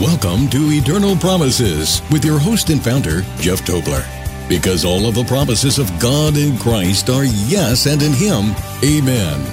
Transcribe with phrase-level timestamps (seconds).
[0.00, 4.06] Welcome to Eternal Promises with your host and founder, Jeff Tobler.
[4.48, 9.44] Because all of the promises of God in Christ are yes, and in Him, amen.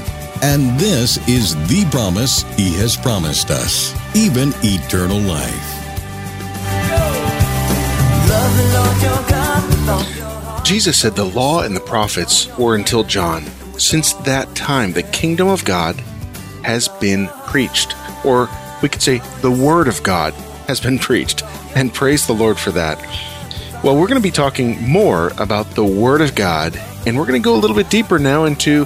[0.43, 5.49] And this is the promise He has promised us, even eternal life.
[10.63, 13.45] Jesus said the law and the prophets were until John.
[13.79, 15.95] Since that time, the kingdom of God
[16.63, 18.47] has been preached, or
[18.85, 20.31] we could say the word of God
[20.67, 21.41] has been preached,
[21.75, 22.99] and praise the Lord for that.
[23.83, 27.41] Well, we're going to be talking more about the word of God, and we're going
[27.41, 28.85] to go a little bit deeper now into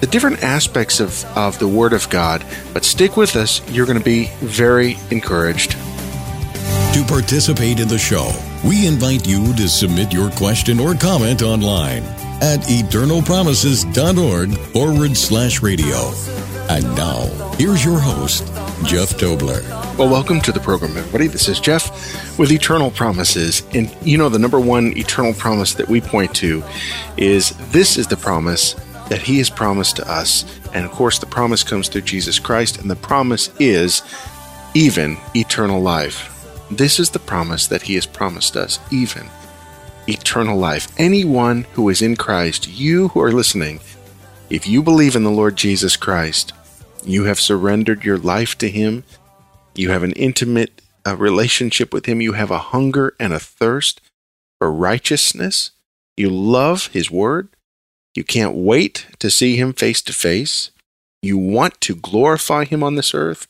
[0.00, 2.42] the different aspects of, of the word of God.
[2.72, 5.72] But stick with us, you're going to be very encouraged.
[5.72, 8.32] To participate in the show,
[8.66, 12.02] we invite you to submit your question or comment online
[12.40, 16.14] at eternalpromises.org forward slash radio.
[16.70, 17.26] And now,
[17.58, 18.50] here's your host,
[18.82, 19.62] Jeff Tobler.
[19.96, 21.28] Well, welcome to the program, everybody.
[21.28, 23.62] This is Jeff with Eternal Promises.
[23.72, 26.62] And you know, the number one eternal promise that we point to
[27.16, 28.74] is this is the promise
[29.08, 30.44] that He has promised to us.
[30.74, 34.02] And of course, the promise comes through Jesus Christ, and the promise is
[34.74, 36.30] even eternal life.
[36.70, 39.28] This is the promise that He has promised us, even
[40.08, 40.88] eternal life.
[40.98, 43.80] Anyone who is in Christ, you who are listening,
[44.50, 46.52] if you believe in the Lord Jesus Christ,
[47.04, 49.04] you have surrendered your life to Him,
[49.74, 54.00] you have an intimate uh, relationship with Him, you have a hunger and a thirst
[54.58, 55.72] for righteousness,
[56.16, 57.48] you love His Word,
[58.14, 60.70] you can't wait to see Him face to face,
[61.22, 63.46] you want to glorify Him on this earth,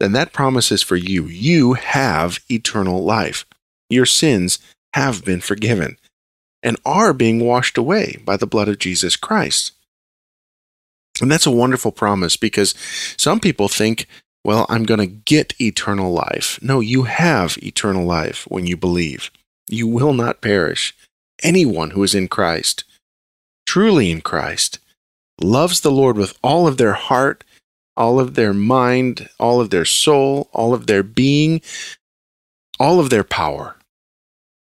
[0.00, 1.26] then that promise is for you.
[1.26, 3.44] You have eternal life.
[3.90, 4.58] Your sins
[4.94, 5.98] have been forgiven
[6.62, 9.72] and are being washed away by the blood of Jesus Christ.
[11.20, 12.74] And that's a wonderful promise because
[13.16, 14.06] some people think,
[14.44, 16.58] well, I'm going to get eternal life.
[16.62, 19.30] No, you have eternal life when you believe.
[19.68, 20.94] You will not perish.
[21.42, 22.84] Anyone who is in Christ,
[23.66, 24.78] truly in Christ,
[25.40, 27.44] loves the Lord with all of their heart,
[27.96, 31.60] all of their mind, all of their soul, all of their being,
[32.78, 33.76] all of their power.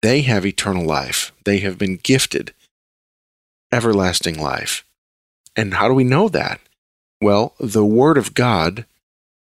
[0.02, 1.32] They have eternal life.
[1.46, 2.54] They have been gifted
[3.72, 4.84] everlasting life.
[5.56, 6.60] And how do we know that?
[7.22, 8.86] Well, the Word of God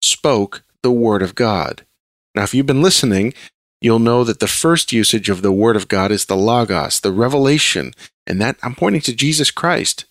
[0.01, 1.85] spoke the Word of God.
[2.35, 3.33] Now, if you've been listening,
[3.81, 7.11] you'll know that the first usage of the Word of God is the Logos, the
[7.11, 7.93] revelation.
[8.25, 10.05] And that I'm pointing to Jesus Christ.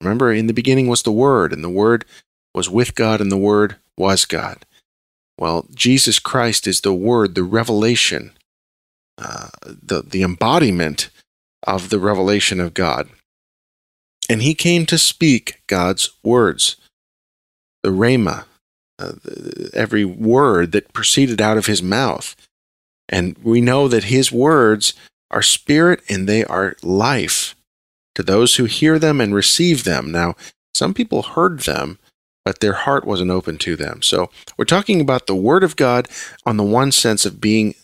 [0.00, 2.04] Remember, in the beginning was the Word, and the Word
[2.54, 4.64] was with God, and the Word was God.
[5.38, 8.32] Well, Jesus Christ is the Word, the revelation,
[9.18, 11.10] uh, the, the embodiment
[11.62, 13.08] of the revelation of God.
[14.28, 16.76] And he came to speak God's words,
[17.82, 18.44] the Rhema,
[18.98, 19.12] uh,
[19.74, 22.36] every word that proceeded out of his mouth.
[23.08, 24.94] And we know that his words
[25.30, 27.54] are spirit and they are life
[28.14, 30.12] to those who hear them and receive them.
[30.12, 30.36] Now,
[30.74, 31.98] some people heard them,
[32.44, 34.02] but their heart wasn't open to them.
[34.02, 36.08] So we're talking about the Word of God
[36.44, 37.74] on the one sense of being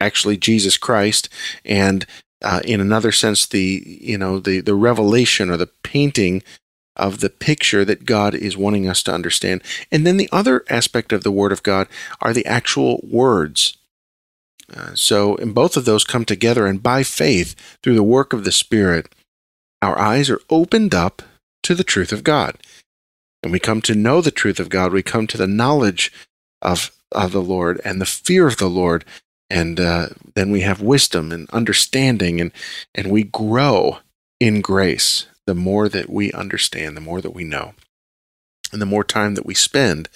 [0.00, 1.28] actually Jesus Christ,
[1.64, 2.06] and
[2.42, 6.42] uh, in another sense, the you know the the revelation or the painting
[6.96, 9.62] of the picture that God is wanting us to understand.
[9.90, 11.88] And then the other aspect of the Word of God
[12.20, 13.76] are the actual words.
[14.74, 18.44] Uh, so, in both of those come together, and by faith, through the work of
[18.44, 19.14] the Spirit,
[19.80, 21.22] our eyes are opened up
[21.62, 22.56] to the truth of God.
[23.42, 24.92] And we come to know the truth of God.
[24.92, 26.12] We come to the knowledge
[26.62, 29.04] of, of the Lord and the fear of the Lord
[29.52, 32.52] and uh, then we have wisdom and understanding and
[32.94, 33.98] and we grow
[34.40, 35.26] in grace.
[35.46, 37.74] The more that we understand the more that we know.
[38.72, 40.08] And the more time that we spend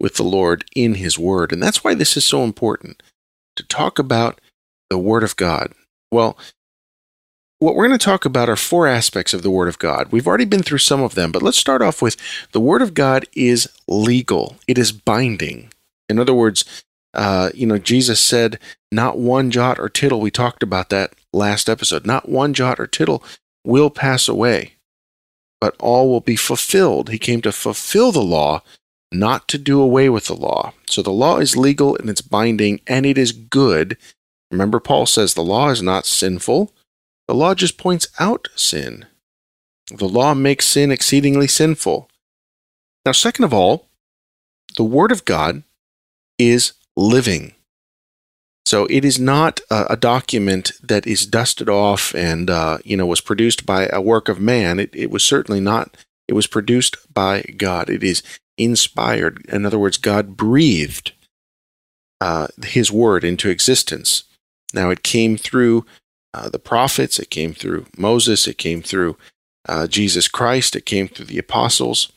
[0.00, 1.52] with the lord in his word.
[1.52, 3.02] And that's why this is so important
[3.56, 4.40] to talk about
[4.88, 5.72] the word of god.
[6.10, 6.36] Well
[7.60, 10.10] what we're going to talk about are four aspects of the Word of God.
[10.10, 12.16] We've already been through some of them, but let's start off with
[12.52, 15.70] the Word of God is legal, it is binding.
[16.08, 16.64] In other words,
[17.14, 18.58] uh, you know, Jesus said,
[18.92, 22.86] not one jot or tittle, we talked about that last episode, not one jot or
[22.86, 23.22] tittle
[23.64, 24.74] will pass away,
[25.60, 27.10] but all will be fulfilled.
[27.10, 28.62] He came to fulfill the law,
[29.12, 30.72] not to do away with the law.
[30.86, 33.96] So the law is legal and it's binding and it is good.
[34.50, 36.72] Remember, Paul says the law is not sinful,
[37.28, 39.06] the law just points out sin.
[39.88, 42.08] The law makes sin exceedingly sinful.
[43.04, 43.88] Now, second of all,
[44.76, 45.62] the Word of God
[46.38, 47.54] is living.
[48.66, 53.06] So it is not a, a document that is dusted off and uh, you know
[53.06, 54.78] was produced by a work of man.
[54.78, 55.96] It, it was certainly not.
[56.28, 57.90] It was produced by God.
[57.90, 58.22] It is
[58.56, 59.44] inspired.
[59.48, 61.12] In other words, God breathed
[62.20, 64.24] uh, His word into existence.
[64.72, 65.84] Now, it came through
[66.32, 69.16] uh, the prophets, it came through Moses, it came through
[69.68, 72.12] uh, Jesus Christ, it came through the apostles,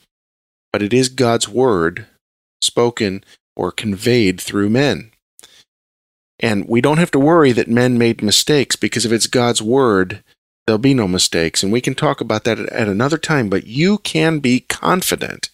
[0.71, 2.06] but it is God's word
[2.62, 3.24] spoken
[3.55, 5.11] or conveyed through men.
[6.39, 10.23] And we don't have to worry that men made mistakes because if it's God's word,
[10.65, 11.63] there'll be no mistakes.
[11.63, 15.50] And we can talk about that at another time, but you can be confident.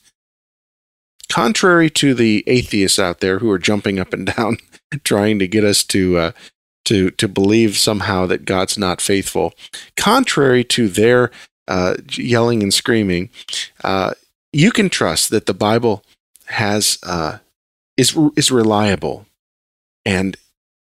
[1.29, 4.57] Contrary to the atheists out there who are jumping up and down
[5.03, 6.31] trying to get us to uh,
[6.85, 9.53] to to believe somehow that God's not faithful,
[9.95, 11.29] contrary to their
[11.67, 13.29] uh, yelling and screaming,
[13.83, 14.13] uh,
[14.51, 16.03] you can trust that the Bible
[16.47, 17.37] has uh,
[17.99, 19.25] is is reliable,
[20.05, 20.37] and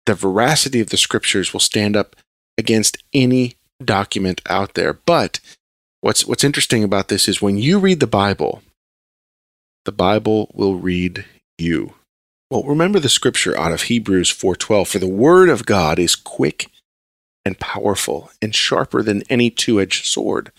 [0.05, 2.15] the veracity of the Scriptures will stand up
[2.57, 4.93] against any document out there.
[4.93, 5.39] But
[6.01, 8.61] what's what's interesting about this is when you read the Bible,
[9.85, 11.25] the Bible will read
[11.57, 11.93] you.
[12.49, 16.69] Well, remember the scripture out of Hebrews 4:12 for the word of God is quick
[17.43, 20.51] and powerful and sharper than any two-edged sword,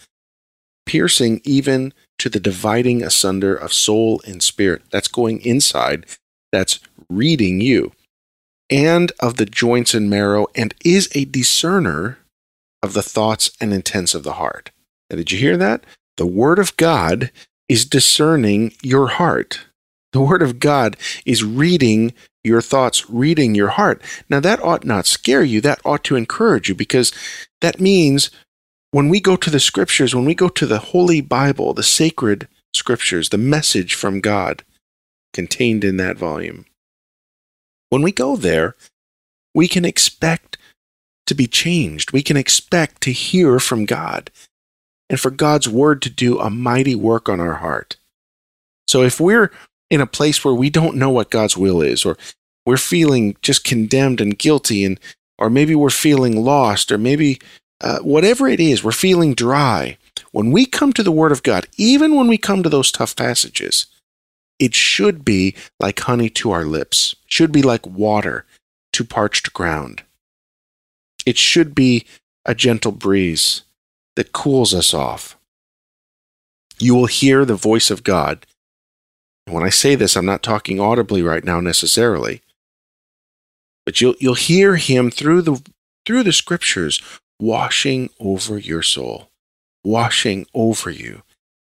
[0.84, 4.82] piercing even to the dividing asunder of soul and spirit.
[4.90, 6.04] That's going inside.
[6.52, 7.92] That's reading you.
[8.70, 12.18] And of the joints and marrow and is a discerner
[12.82, 14.70] of the thoughts and intents of the heart.
[15.10, 15.84] Now, did you hear that?
[16.16, 17.30] The word of God
[17.68, 19.60] is discerning your heart.
[20.12, 20.96] The Word of God
[21.26, 24.00] is reading your thoughts, reading your heart.
[24.30, 25.60] Now, that ought not scare you.
[25.60, 27.12] That ought to encourage you because
[27.60, 28.30] that means
[28.90, 32.48] when we go to the Scriptures, when we go to the Holy Bible, the sacred
[32.74, 34.64] Scriptures, the message from God
[35.38, 36.64] contained in that volume,
[37.90, 38.74] when we go there,
[39.54, 40.58] we can expect
[41.28, 42.12] to be changed.
[42.12, 44.32] We can expect to hear from God
[45.08, 47.98] and for God's Word to do a mighty work on our heart.
[48.88, 49.52] So if we're
[49.90, 52.18] in a place where we don't know what God's will is, or
[52.66, 54.98] we're feeling just condemned and guilty, and
[55.38, 57.40] or maybe we're feeling lost, or maybe
[57.80, 59.98] uh, whatever it is, we're feeling dry.
[60.32, 63.14] When we come to the Word of God, even when we come to those tough
[63.14, 63.86] passages,
[64.58, 68.44] it should be like honey to our lips, should be like water
[68.92, 70.02] to parched ground.
[71.26, 72.06] It should be
[72.44, 73.62] a gentle breeze
[74.16, 75.36] that cools us off.
[76.78, 78.46] You will hear the voice of God
[79.48, 82.42] and when I say this, I'm not talking audibly right now necessarily.
[83.86, 85.62] But you'll you'll hear him through the
[86.04, 87.00] through the scriptures
[87.40, 89.30] washing over your soul,
[89.82, 91.22] washing over you,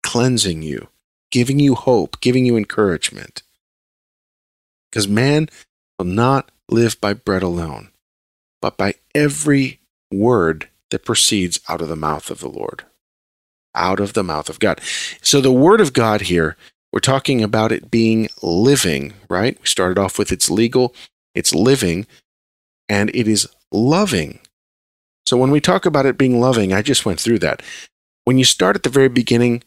[0.03, 0.89] cleansing you,
[1.31, 3.43] giving you hope, giving you encouragement.
[4.91, 5.49] Because man
[5.99, 7.91] will not live by bread alone,
[8.63, 9.81] but by every
[10.13, 12.85] word that proceeds out of the mouth of the Lord,
[13.75, 14.81] out of the mouth of God.
[15.23, 16.57] So the word of God here
[16.93, 19.59] we're talking about it being living, right?
[19.61, 20.95] We started off with it's legal,
[21.35, 22.07] it's living,
[22.89, 24.41] and it is loving.
[25.27, 27.63] So when we talk about it being loving, I just went through that.
[28.25, 29.63] When you start at the very beginning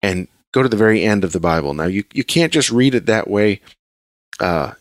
[0.00, 2.94] and go to the very end of the Bible, now you, you can't just read
[2.94, 3.60] it that way
[4.38, 4.72] uh,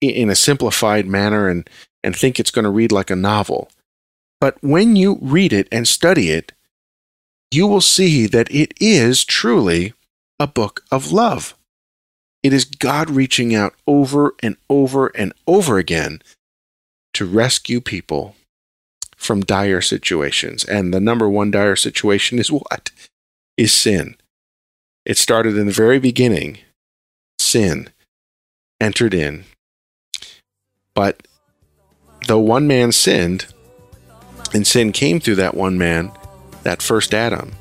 [0.00, 1.68] in a simplified manner and,
[2.02, 3.70] and think it's going to read like a novel.
[4.40, 6.52] But when you read it and study it,
[7.52, 9.92] you will see that it is truly
[10.40, 11.54] a book of love.
[12.42, 16.22] It is God reaching out over and over and over again
[17.12, 18.34] to rescue people
[19.14, 20.64] from dire situations.
[20.64, 22.90] And the number one dire situation is what?
[23.58, 24.16] Is sin.
[25.04, 26.58] It started in the very beginning.
[27.38, 27.90] Sin
[28.80, 29.44] entered in.
[30.94, 31.26] But
[32.28, 33.46] though one man sinned,
[34.54, 36.12] and sin came through that one man,
[36.62, 37.52] that first Adam,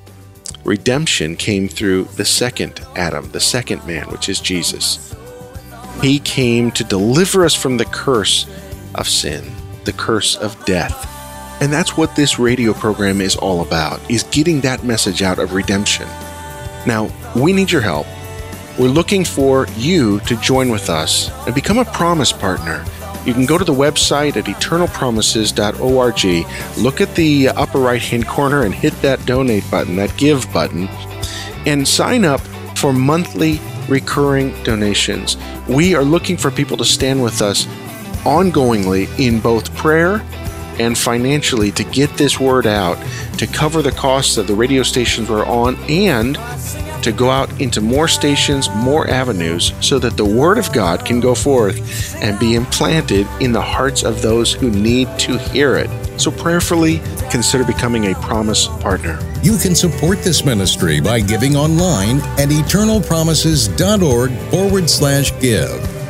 [0.63, 5.15] redemption came through the second Adam, the second man, which is Jesus.
[6.01, 8.45] He came to deliver us from the curse
[8.95, 9.49] of sin,
[9.85, 11.07] the curse of death.
[11.61, 15.53] And that's what this radio program is all about, is getting that message out of
[15.53, 16.07] redemption.
[16.85, 18.07] Now, we need your help.
[18.79, 22.85] We're looking for you to join with us and become a promise partner
[23.25, 28.63] you can go to the website at eternalpromises.org, look at the upper right hand corner
[28.63, 30.87] and hit that donate button, that give button,
[31.67, 32.41] and sign up
[32.75, 35.37] for monthly recurring donations.
[35.67, 37.67] We are looking for people to stand with us
[38.23, 40.25] ongoingly in both prayer
[40.81, 42.97] and financially to get this word out,
[43.37, 46.37] to cover the costs of the radio stations we're on, and
[47.03, 51.19] to go out into more stations, more avenues, so that the Word of God can
[51.19, 55.89] go forth and be implanted in the hearts of those who need to hear it.
[56.19, 59.19] So prayerfully consider becoming a promise partner.
[59.41, 66.00] You can support this ministry by giving online at eternalpromises.org forward slash give.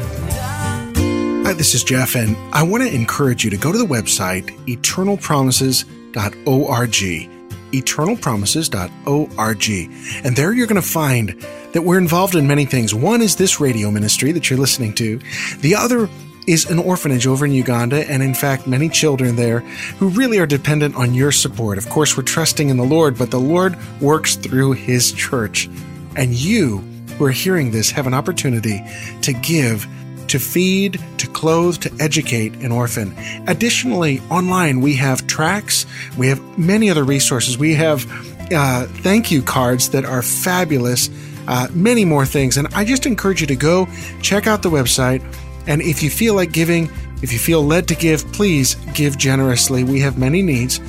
[1.51, 4.57] Hi, this is Jeff, and I want to encourage you to go to the website
[4.67, 7.29] eternalpromises.org.
[7.73, 10.25] Eternalpromises.org.
[10.25, 12.95] And there you're going to find that we're involved in many things.
[12.95, 15.19] One is this radio ministry that you're listening to,
[15.59, 16.07] the other
[16.47, 19.59] is an orphanage over in Uganda, and in fact, many children there
[19.99, 21.77] who really are dependent on your support.
[21.77, 25.69] Of course, we're trusting in the Lord, but the Lord works through His church.
[26.15, 26.77] And you
[27.17, 28.81] who are hearing this have an opportunity
[29.23, 29.85] to give
[30.31, 33.13] to feed, to clothe, to educate an orphan.
[33.47, 35.85] Additionally, online we have tracks,
[36.17, 37.57] we have many other resources.
[37.57, 38.05] We have
[38.53, 41.09] uh, thank you cards that are fabulous,
[41.47, 42.55] uh, many more things.
[42.55, 43.89] And I just encourage you to go
[44.21, 45.21] check out the website.
[45.67, 46.89] And if you feel like giving,
[47.21, 49.83] if you feel led to give, please give generously.
[49.83, 50.79] We have many needs.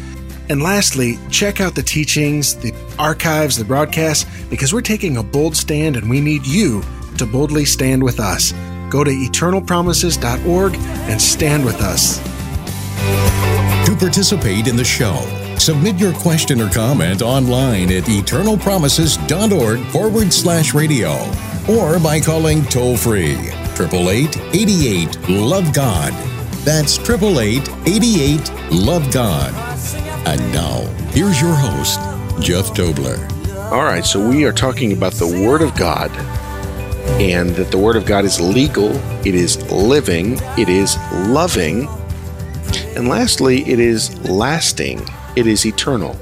[0.49, 5.57] And lastly, check out the teachings, the archives, the broadcasts, because we're taking a bold
[5.57, 6.83] stand and we need you
[7.19, 8.53] to boldly stand with us.
[8.93, 12.19] Go to eternalpromises.org and stand with us.
[13.87, 15.17] To participate in the show,
[15.57, 21.13] submit your question or comment online at eternalpromises.org forward slash radio
[21.71, 23.49] or by calling toll free
[23.81, 26.13] 888 Love God.
[26.63, 29.55] That's 888 Love God.
[30.27, 30.83] And now,
[31.13, 31.99] here's your host,
[32.43, 33.27] Jeff Tobler.
[33.73, 36.11] All right, so we are talking about the Word of God
[37.21, 38.91] and that the Word of God is legal,
[39.27, 41.89] it is living, it is loving,
[42.97, 45.07] and lastly, it is lasting,
[45.37, 46.19] it is eternal.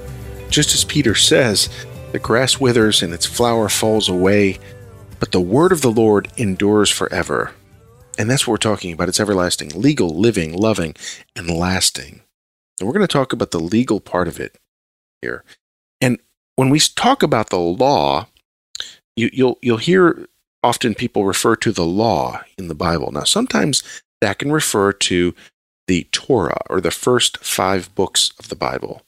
[0.49, 1.69] Just as Peter says,
[2.13, 4.59] the grass withers and its flower falls away,
[5.19, 7.53] but the Word of the Lord endures forever.
[8.19, 9.09] And that's what we're talking about.
[9.09, 10.95] It's everlasting, legal, living, loving,
[11.35, 12.23] and lasting.
[12.79, 14.59] And we're going to talk about the legal part of it
[15.23, 15.45] here.
[16.01, 16.19] And
[16.57, 18.27] when we talk about the law,
[19.17, 20.27] you, will you'll, you'll hear
[20.63, 23.11] often people refer to the law in the Bible.
[23.13, 23.83] Now, sometimes
[24.21, 25.35] that can refer to
[25.87, 29.03] the Torah or the first five books of the Bible.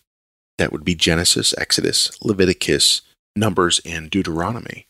[0.59, 3.02] That would be Genesis, Exodus, Leviticus,
[3.37, 4.87] Numbers, and Deuteronomy.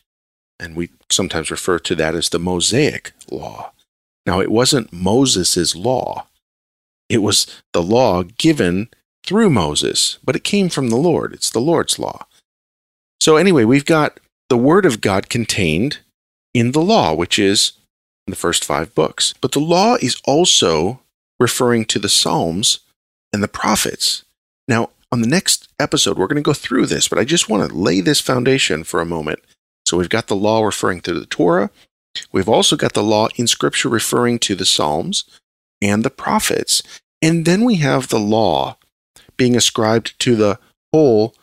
[0.59, 3.73] And we sometimes refer to that as the Mosaic law.
[4.27, 6.29] Now, it wasn't Moses' law,
[7.09, 8.89] it was the law given
[9.27, 11.35] through Moses, but it came from the Lord.
[11.35, 12.27] It's the Lord's law.
[13.21, 15.99] So, anyway, we've got the Word of God contained
[16.55, 17.73] in the law, which is
[18.27, 19.35] in the first five books.
[19.41, 21.01] But the law is also
[21.41, 22.81] referring to the Psalms
[23.33, 24.25] and the prophets.
[24.69, 27.69] Now, on the next episode, we're going to go through this, but I just want
[27.69, 29.41] to lay this foundation for a moment.
[29.85, 31.71] So we've got the law referring to the Torah.
[32.31, 35.25] We've also got the law in Scripture referring to the Psalms
[35.81, 36.83] and the prophets.
[37.21, 38.77] And then we have the law
[39.37, 40.59] being ascribed to the
[40.93, 41.35] whole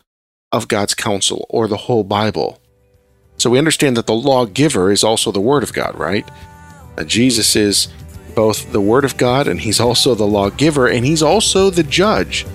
[0.51, 2.59] of God's counsel or the whole Bible.
[3.39, 6.27] So we understand that the lawgiver is also the Word of God, right?
[7.05, 7.87] Jesus is
[8.35, 12.45] both the Word of God and He's also the lawgiver and He's also the judge.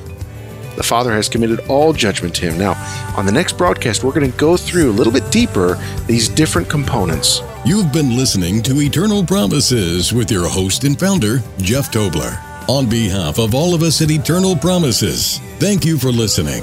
[0.77, 2.59] The Father has committed all judgment to Him.
[2.59, 2.75] Now,
[3.17, 6.69] on the next broadcast, we're going to go through a little bit deeper these different
[6.69, 7.41] components.
[7.65, 12.39] You've been listening to Eternal Promises with your host and founder, Jeff Tobler.
[12.69, 16.63] On behalf of all of us at Eternal Promises, thank you for listening.